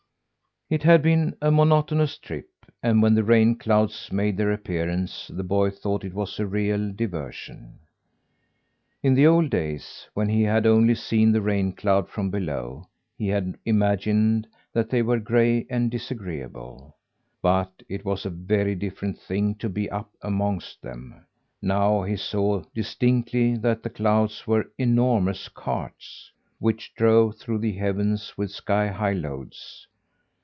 [0.73, 2.47] It had been a monotonous trip,
[2.81, 6.93] and when the rain clouds made their appearance the boy thought it was a real
[6.93, 7.79] diversion.
[9.03, 12.87] In the old days, when he had only seen a rain cloud from below,
[13.17, 16.95] he had imagined that they were gray and disagreeable;
[17.41, 21.25] but it was a very different thing to be up amongst them.
[21.61, 28.37] Now he saw distinctly that the clouds were enormous carts, which drove through the heavens
[28.37, 29.85] with sky high loads.